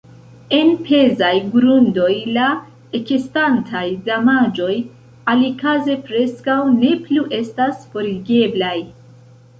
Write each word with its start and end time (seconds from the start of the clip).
En 0.59 0.69
pezaj 0.85 1.33
grundoj 1.55 2.15
la 2.37 2.45
ekestantaj 3.01 3.83
damaĝoj 4.09 4.73
alikaze 5.35 5.99
preskaŭ 6.09 6.59
ne 6.81 6.93
plu 7.07 7.29
estas 7.43 7.89
forigeblaj. 7.93 8.77